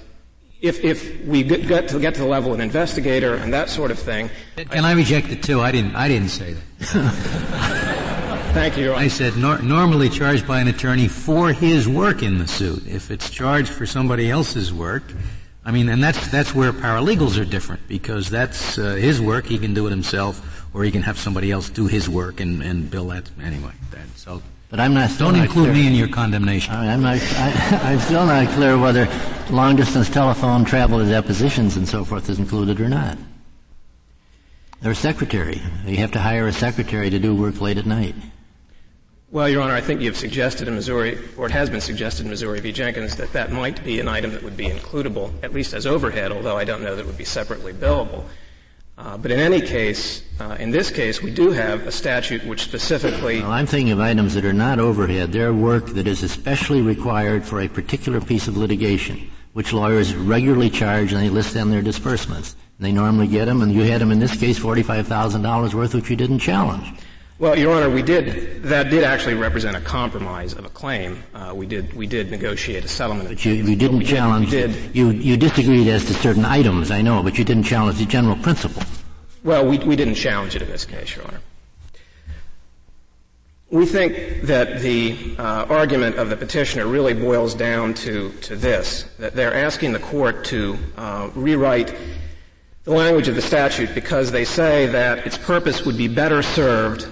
[0.62, 3.92] if, if we get to, get to the level of an investigator and that sort
[3.92, 4.30] of thing.
[4.56, 5.60] And I, I reject it too.
[5.60, 7.82] I didn't, I didn't say that.
[8.56, 12.48] Thank you, I said nor- normally charged by an attorney for his work in the
[12.48, 12.88] suit.
[12.88, 15.04] If it's charged for somebody else's work,
[15.66, 19.46] I mean, and that's that's where paralegals are different because that's uh, his work.
[19.46, 22.64] He can do it himself, or he can have somebody else do his work and,
[22.64, 23.74] and bill that anyway.
[23.92, 25.12] That, so, but I'm not.
[25.20, 25.74] Don't include clear.
[25.74, 26.74] me in your condemnation.
[26.74, 27.18] I'm not.
[27.18, 29.06] I, am still not clear whether
[29.52, 33.18] long distance telephone travel to depositions and so forth is included or not.
[34.82, 35.62] Or a secretary.
[35.86, 38.16] You have to hire a secretary to do work late at night.
[39.36, 42.30] Well, Your Honor, I think you've suggested in Missouri, or it has been suggested in
[42.30, 42.72] Missouri v.
[42.72, 46.32] Jenkins, that that might be an item that would be includable, at least as overhead,
[46.32, 48.24] although I don't know that it would be separately billable.
[48.98, 52.62] Uh, but in any case, uh, in this case, we do have a statute which
[52.62, 53.42] specifically.
[53.42, 55.34] Well, I'm thinking of items that are not overhead.
[55.34, 60.70] They're work that is especially required for a particular piece of litigation, which lawyers regularly
[60.70, 62.56] charge and they list them their disbursements.
[62.80, 66.16] They normally get them, and you had them in this case $45,000 worth, which you
[66.16, 66.88] didn't challenge.
[67.38, 68.64] Well, Your Honor, we did.
[68.64, 71.22] That did actually represent a compromise of a claim.
[71.34, 71.94] Uh, we did.
[71.94, 73.28] We did negotiate a settlement.
[73.28, 74.52] But you, you didn't we challenge.
[74.52, 74.96] Did, did.
[74.96, 76.92] You you disagreed as to certain items.
[76.92, 78.84] I know, but you didn't challenge the general principle.
[79.44, 81.42] Well, we we didn't challenge it in this case, Your Honor.
[83.70, 89.06] We think that the uh, argument of the petitioner really boils down to to this:
[89.18, 91.96] that they're asking the court to uh, rewrite
[92.84, 97.08] the language of the statute because they say that its purpose would be better served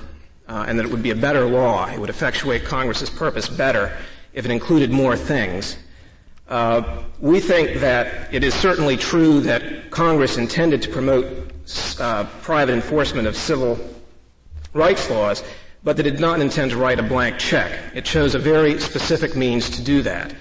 [0.47, 1.87] uh, and that it would be a better law.
[1.87, 3.95] It would effectuate Congress's purpose better
[4.33, 5.77] if it included more things.
[6.47, 11.25] Uh, we think that it is certainly true that Congress intended to promote
[11.99, 13.79] uh, private enforcement of civil
[14.73, 15.43] rights laws,
[15.83, 17.71] but that it did not intend to write a blank check.
[17.95, 20.35] It chose a very specific means to do that.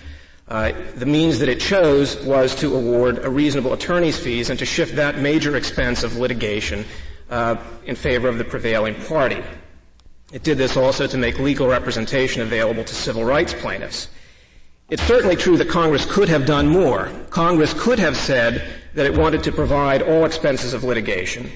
[0.48, 4.66] Uh, the means that it chose was to award a reasonable attorney's fees and to
[4.66, 6.84] shift that major expense of litigation
[7.30, 9.42] uh, in favor of the prevailing party.
[10.32, 14.08] It did this also to make legal representation available to civil rights plaintiffs.
[14.88, 17.10] It's certainly true that Congress could have done more.
[17.30, 21.50] Congress could have said that it wanted to provide all expenses of litigation.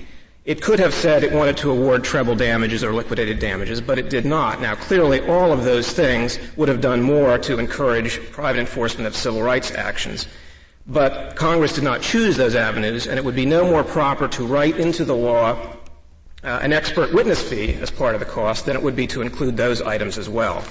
[0.45, 4.11] It could have said it wanted to award treble damages or liquidated damages, but it
[4.11, 4.61] did not.
[4.61, 9.17] Now, clearly, all of those things would have done more to encourage private enforcement of
[9.17, 10.29] civil rights actions.
[10.87, 14.47] But Congress did not choose those avenues, and it would be no more proper to
[14.47, 15.76] write into the law
[16.47, 19.21] uh, an expert witness fee as part of the cost, then it would be to
[19.21, 20.65] include those items as well.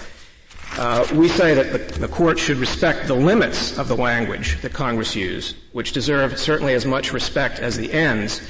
[0.77, 4.73] Uh, we say that the, the, court should respect the limits of the language that
[4.73, 8.41] Congress used, which deserve certainly as much respect as the ends,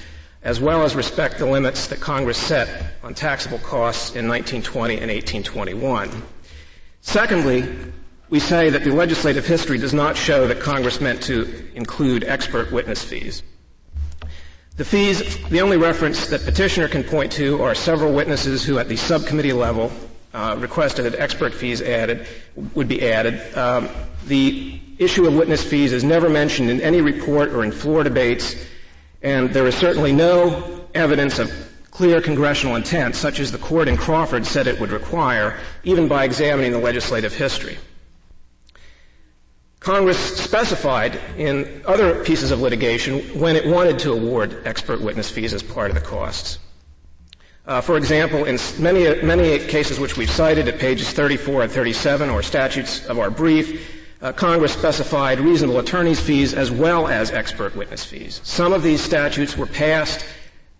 [0.43, 5.11] as well as respect the limits that Congress set on taxable costs in 1920 and
[5.11, 6.09] 1821.
[7.01, 7.67] Secondly,
[8.29, 12.71] we say that the legislative history does not show that Congress meant to include expert
[12.71, 13.43] witness fees.
[14.77, 18.89] The fees, the only reference that petitioner can point to are several witnesses who at
[18.89, 19.89] the subcommittee level
[20.33, 22.27] uh, requested that expert fees added
[22.73, 23.55] would be added.
[23.57, 23.87] Um,
[24.27, 28.53] the issue of witness fees is never mentioned in any report or in floor debates,
[29.21, 31.49] and there is certainly no evidence of
[31.89, 36.25] clear congressional intent, such as the court in Crawford said it would require, even by
[36.25, 37.77] examining the legislative history.
[39.85, 45.53] Congress specified in other pieces of litigation when it wanted to award expert witness fees
[45.53, 46.57] as part of the costs.
[47.67, 52.31] Uh, for example, in many, many cases which we've cited at pages 34 and 37
[52.31, 57.75] or statutes of our brief, uh, Congress specified reasonable attorney's fees as well as expert
[57.75, 58.41] witness fees.
[58.43, 60.25] Some of these statutes were passed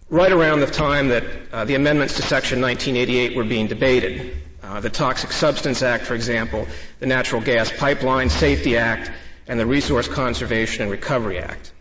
[0.10, 4.36] right around the time that uh, the amendments to Section 1988 were being debated.
[4.66, 6.68] Uh, the Toxic Substance Act, for example,
[7.00, 9.12] the Natural Gas Pipeline Safety Act,
[9.48, 11.72] and the Resource Conservation and Recovery Act.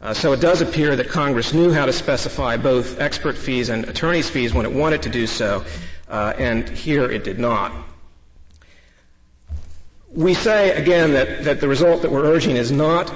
[0.00, 3.84] Uh, so it does appear that Congress knew how to specify both expert fees and
[3.84, 5.62] attorney's fees when it wanted to do so,
[6.08, 7.70] uh, and here it did not.
[10.10, 13.12] We say again that, that the result that we're urging is not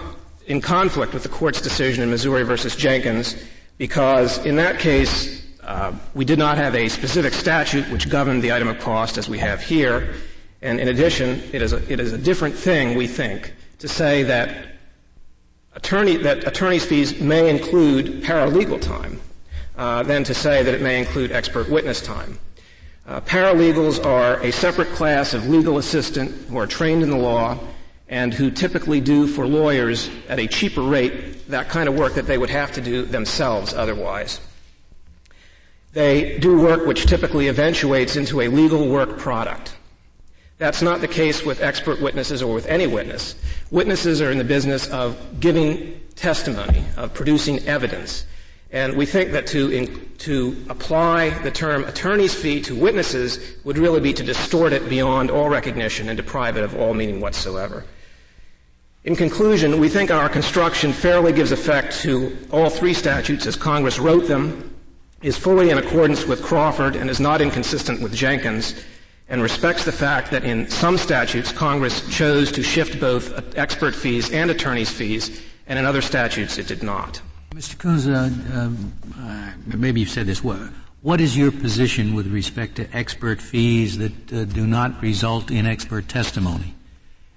[0.47, 3.35] in conflict with the court's decision in Missouri versus Jenkins,
[3.79, 8.53] because in that case uh, we did not have a specific statute which governed the
[8.53, 10.15] item of cost as we have here,
[10.63, 14.23] and in addition, it is a, it is a different thing, we think, to say
[14.23, 14.69] that
[15.75, 19.21] attorney, that attorney's fees may include paralegal time
[19.77, 22.39] uh, than to say that it may include expert witness time.
[23.07, 27.59] Uh, paralegals are a separate class of legal assistant who are trained in the law
[28.09, 32.27] and who typically do for lawyers at a cheaper rate that kind of work that
[32.27, 34.41] they would have to do themselves otherwise.
[35.97, 39.75] They do work which typically eventuates into a legal work product.
[40.59, 43.35] That's not the case with expert witnesses or with any witness.
[43.71, 48.27] Witnesses are in the business of giving testimony, of producing evidence.
[48.71, 53.79] And we think that to, in, to apply the term attorney's fee to witnesses would
[53.79, 57.87] really be to distort it beyond all recognition and deprive it of all meaning whatsoever.
[59.05, 63.99] In conclusion, we think our construction fairly gives effect to all three statutes as Congress
[63.99, 64.76] wrote them,
[65.23, 68.75] is fully in accordance with Crawford, and is not inconsistent with Jenkins,
[69.29, 74.31] and respects the fact that in some statutes Congress chose to shift both expert fees
[74.31, 77.21] and attorney's fees, and in other statutes it did not.
[77.51, 77.79] Mr.
[77.79, 78.31] Coons, uh,
[79.19, 80.45] uh, maybe you've said this.
[80.45, 80.59] What,
[81.01, 85.65] what is your position with respect to expert fees that uh, do not result in
[85.67, 86.75] expert testimony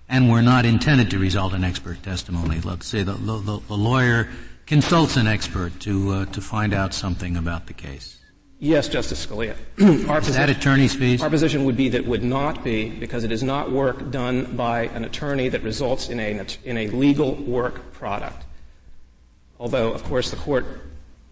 [0.10, 2.60] and were not intended to result in expert testimony?
[2.60, 4.28] Let's say the, the, the lawyer
[4.70, 8.20] consults an expert to, uh, to find out something about the case.
[8.59, 9.55] Yes, Justice Scalia.
[10.09, 11.24] our is that attorney's fees?
[11.24, 14.84] Our position would be that would not be because it is not work done by
[14.89, 18.45] an attorney that results in a, in a legal work product.
[19.59, 20.65] Although, of course, the court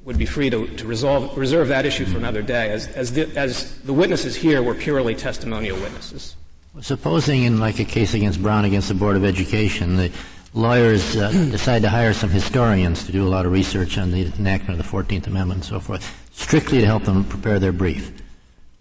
[0.04, 3.28] would be free to, to resolve, reserve that issue for another day, as, as, the,
[3.38, 6.36] as the witnesses here were purely testimonial witnesses.
[6.82, 10.12] Supposing in like a case against Brown against the Board of Education, the
[10.58, 14.26] lawyers uh, decide to hire some historians to do a lot of research on the
[14.38, 18.12] enactment of the 14th Amendment and so forth strictly to help them prepare their brief.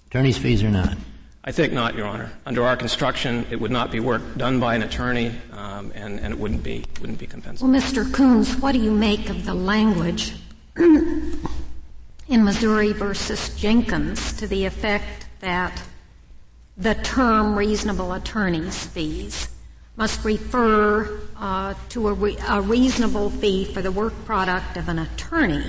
[0.06, 0.96] Attorney's fees or not?
[1.44, 2.32] I think not, Your Honor.
[2.44, 6.32] Under our construction, it would not be work done by an attorney, um, and, and,
[6.32, 7.62] it wouldn't be wouldn't be compensable.
[7.62, 8.12] Well, Mr.
[8.12, 10.32] Coons, what do you make of the language
[10.76, 11.38] in
[12.28, 15.80] Missouri versus Jenkins to the effect that
[16.76, 19.48] the term reasonable attorney's fees
[19.96, 24.98] must refer uh, to a, re- a reasonable fee for the work product of an
[24.98, 25.64] attorney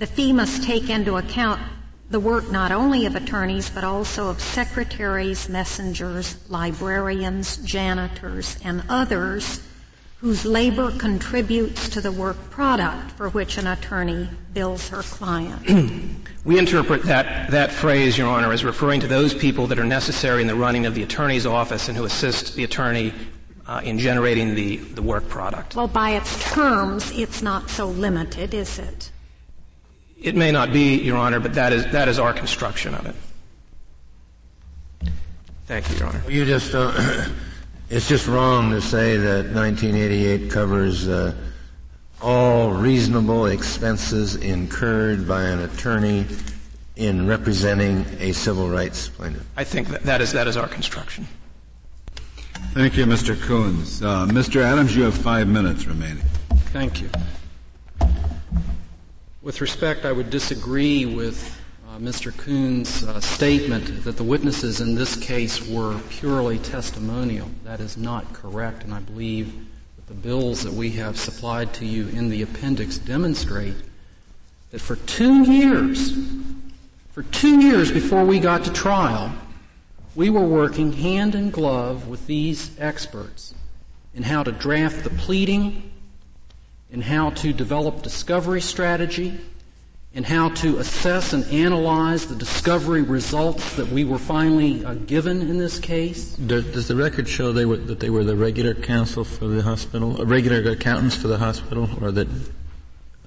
[0.00, 1.60] the fee must take into account
[2.08, 9.62] the work not only of attorneys, but also of secretaries, messengers, librarians, janitors, and others
[10.16, 15.68] whose labor contributes to the work product for which an attorney bills her client.
[16.46, 20.40] we interpret that, that phrase, Your Honor, as referring to those people that are necessary
[20.40, 23.12] in the running of the attorney's office and who assist the attorney
[23.70, 25.76] uh, in generating the, the work product.
[25.76, 29.12] Well, by its terms, it's not so limited, is it?
[30.20, 33.14] It may not be, Your Honor, but that is, that is our construction of it.
[35.66, 36.22] Thank you, Your Honor.
[36.28, 37.28] You just, uh,
[37.90, 41.32] it's just wrong to say that 1988 covers uh,
[42.20, 46.26] all reasonable expenses incurred by an attorney
[46.96, 49.46] in representing a civil rights plaintiff.
[49.56, 51.26] I think that, that is that is our construction.
[52.72, 53.40] Thank you, Mr.
[53.40, 54.00] Coons.
[54.00, 54.62] Uh, Mr.
[54.62, 56.22] Adams, you have five minutes remaining.
[56.72, 57.10] Thank you.
[59.42, 62.36] With respect, I would disagree with uh, Mr.
[62.36, 67.50] Coons' uh, statement that the witnesses in this case were purely testimonial.
[67.64, 69.52] That is not correct, and I believe
[69.96, 73.74] that the bills that we have supplied to you in the appendix demonstrate
[74.70, 76.16] that for two years,
[77.10, 79.32] for two years before we got to trial,
[80.14, 83.54] we were working hand in glove with these experts
[84.14, 85.90] in how to draft the pleading
[86.90, 89.38] in how to develop discovery strategy,
[90.12, 95.40] in how to assess and analyze the discovery results that we were finally uh, given
[95.40, 96.34] in this case.
[96.34, 100.20] Does, the record show they were, that they were the regular counsel for the hospital,
[100.20, 102.28] uh, regular accountants for the hospital, or that?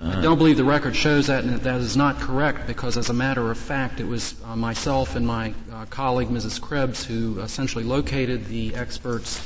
[0.05, 3.13] I don't believe the record shows that, and that is not correct because, as a
[3.13, 6.59] matter of fact, it was uh, myself and my uh, colleague, Mrs.
[6.59, 9.39] Krebs, who essentially located the experts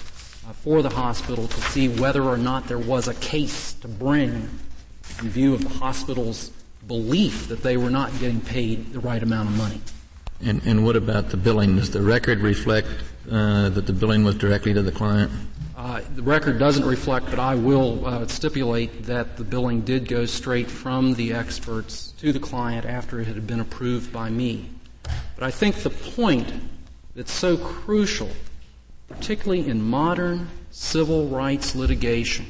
[0.48, 4.50] uh, for the hospital to see whether or not there was a case to bring
[5.20, 6.52] in view of the hospital's
[6.88, 9.82] belief that they were not getting paid the right amount of money.
[10.44, 11.76] And, and what about the billing?
[11.76, 12.88] Does the record reflect
[13.30, 15.32] uh, that the billing was directly to the client?
[15.78, 20.26] Uh, the record doesn't reflect, but I will uh, stipulate that the billing did go
[20.26, 24.72] straight from the experts to the client after it had been approved by me.
[25.04, 26.52] But I think the point
[27.14, 28.32] that's so crucial,
[29.08, 32.48] particularly in modern civil rights litigation,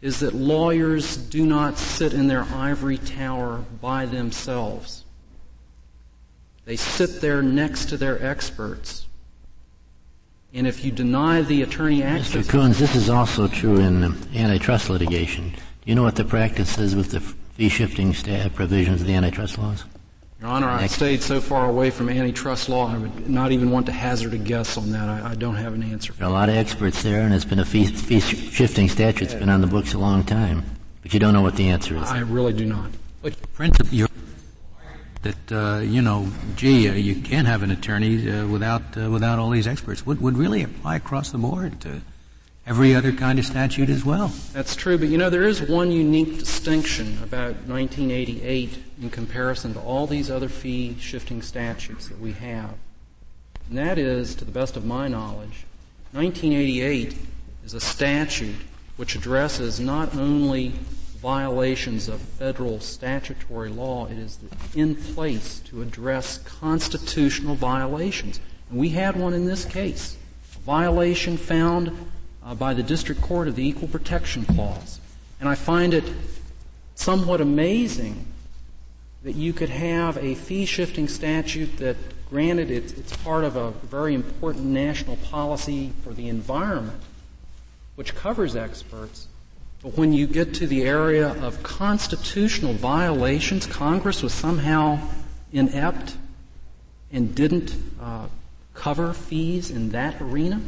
[0.00, 5.04] is that lawyers do not sit in their ivory tower by themselves.
[6.64, 9.04] They sit there next to their experts.
[10.56, 12.46] And if you deny the attorney access.
[12.46, 12.48] Mr.
[12.48, 14.04] Coons, this is also true in
[14.36, 15.50] antitrust litigation.
[15.50, 18.14] Do you know what the practice is with the fee shifting
[18.54, 19.82] provisions of the antitrust laws?
[20.40, 23.86] Your Honor, I've stayed so far away from antitrust law, I would not even want
[23.86, 25.08] to hazard a guess on that.
[25.08, 26.12] I, I don't have an answer.
[26.12, 29.22] There are a lot of experts there, and it's been a fee, fee shifting statute.
[29.22, 30.64] It's been on the books a long time,
[31.02, 32.04] but you don't know what the answer is.
[32.04, 32.90] I really do not.
[33.22, 33.92] But principle,
[35.24, 39.50] that uh, you know, gee, uh, you can't have an attorney uh, without without all
[39.50, 42.00] these experts would would really apply across the board to
[42.66, 44.28] every other kind of statute as well.
[44.52, 49.80] That's true, but you know, there is one unique distinction about 1988 in comparison to
[49.80, 52.74] all these other fee shifting statutes that we have.
[53.68, 55.66] And that is, to the best of my knowledge,
[56.12, 57.16] 1988
[57.64, 58.56] is a statute
[58.96, 60.72] which addresses not only
[61.24, 64.38] violations of federal statutory law, it is
[64.74, 68.40] in place to address constitutional violations.
[68.68, 70.18] And we had one in this case.
[70.54, 71.90] A violation found
[72.44, 75.00] uh, by the District Court of the Equal Protection Clause.
[75.40, 76.04] And I find it
[76.94, 78.26] somewhat amazing
[79.22, 81.96] that you could have a fee shifting statute that,
[82.28, 87.00] granted, it's, it's part of a very important national policy for the environment,
[87.94, 89.28] which covers experts.
[89.84, 94.98] But when you get to the area of constitutional violations, Congress was somehow
[95.52, 96.16] inept
[97.12, 98.28] and didn't uh,
[98.72, 100.62] cover fees in that arena.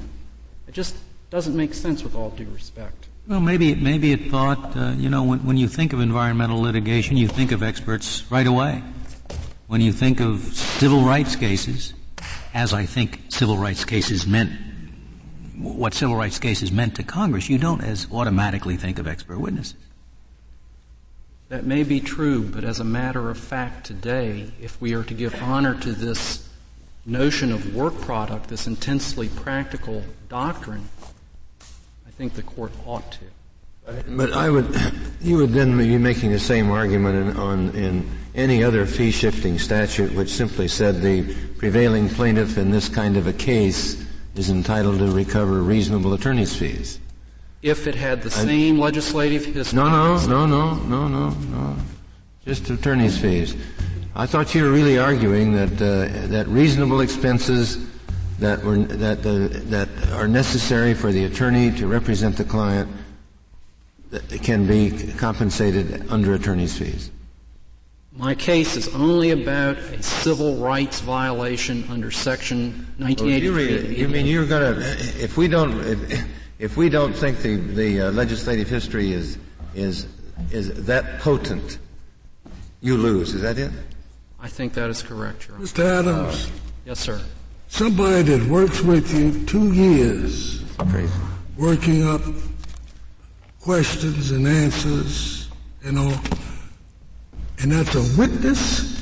[0.68, 0.96] It just
[1.30, 3.08] doesn't make sense with all due respect.
[3.26, 7.16] Well, maybe maybe it thought, uh, you know, when, when you think of environmental litigation,
[7.16, 8.82] you think of experts right away.
[9.66, 11.94] When you think of civil rights cases,
[12.52, 14.52] as I think civil rights cases meant,
[15.58, 19.74] what civil rights cases meant to Congress, you don't as automatically think of expert witnesses.
[21.48, 25.14] That may be true, but as a matter of fact today, if we are to
[25.14, 26.48] give honor to this
[27.04, 30.88] notion of work product, this intensely practical doctrine,
[31.60, 33.24] I think the court ought to.
[34.08, 34.66] But I would,
[35.20, 39.60] you would then be making the same argument in, on in any other fee shifting
[39.60, 44.04] statute, which simply said the prevailing plaintiff in this kind of a case
[44.38, 47.00] is entitled to recover reasonable attorney's fees.
[47.62, 49.76] If it had the same legislative history.
[49.76, 51.76] No, no, no, no, no, no, no.
[52.44, 53.56] Just attorney's fees.
[54.14, 57.78] I thought you were really arguing that uh, that reasonable expenses
[58.38, 62.88] that, were, that, the, that are necessary for the attorney to represent the client
[64.42, 67.10] can be compensated under attorney's fees.
[68.16, 73.50] My case is only about a civil rights violation under Section 1983.
[73.50, 74.80] Well, you, you, mean you're going to,
[75.22, 79.38] if we don't, if, if, we don't think the, the uh, legislative history is,
[79.74, 80.06] is,
[80.50, 81.78] is that potent,
[82.80, 83.34] you lose.
[83.34, 83.70] Is that it?
[84.40, 85.66] I think that is correct, Your Honor.
[85.66, 85.84] Mr.
[85.84, 86.46] Adams.
[86.46, 86.50] Uh,
[86.86, 87.20] yes, sir
[87.68, 90.62] somebody that works with you two years,
[91.56, 92.22] working up
[93.60, 95.48] questions and answers,
[95.84, 96.20] and know,
[97.60, 98.94] and that's a witness.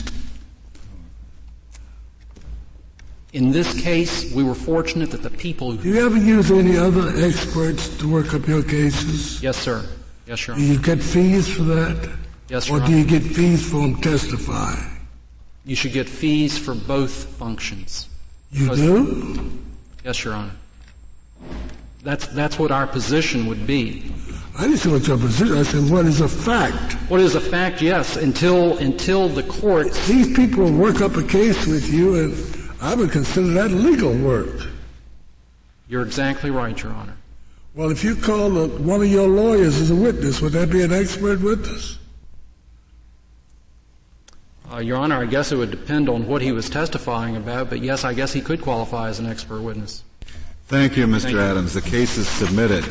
[3.32, 5.82] In this case, we were fortunate that the people who.
[5.82, 9.42] Do you ever use any other experts to work up your cases?
[9.42, 9.84] Yes, sir.
[10.26, 10.64] Yes, Your Honor.
[10.64, 12.16] Do you get fees for that?
[12.48, 15.00] Yes, Your Or do you get fees for them testifying?
[15.64, 18.08] You should get fees for both functions.
[18.52, 19.50] You do?
[20.04, 20.52] Yes, Your Honor.
[22.04, 24.12] That's, that's what our position would be.
[24.56, 25.56] I didn't say what your position.
[25.56, 26.92] I said what is a fact.
[27.10, 27.82] What is a fact?
[27.82, 29.92] Yes, until until the court.
[30.06, 34.68] These people work up a case with you, and I would consider that legal work.
[35.88, 37.16] You're exactly right, Your Honor.
[37.74, 40.82] Well, if you call a, one of your lawyers as a witness, would that be
[40.82, 41.98] an expert witness?
[44.72, 47.82] Uh, Your Honor, I guess it would depend on what he was testifying about, but
[47.82, 50.04] yes, I guess he could qualify as an expert witness.
[50.68, 51.22] Thank you, Mr.
[51.22, 51.74] Thank Adams.
[51.74, 51.80] You.
[51.80, 52.84] The case is submitted.